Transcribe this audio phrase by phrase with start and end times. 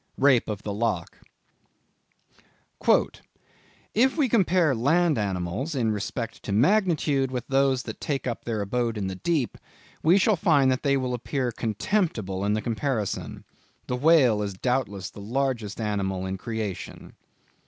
[0.17, 1.19] —Rape of the Lock.
[3.93, 8.61] "If we compare land animals in respect to magnitude, with those that take up their
[8.61, 9.59] abode in the deep,
[10.01, 13.43] we shall find they will appear contemptible in the comparison.
[13.85, 17.13] The whale is doubtless the largest animal in creation."